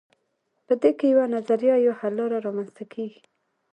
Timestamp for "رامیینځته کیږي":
2.45-3.21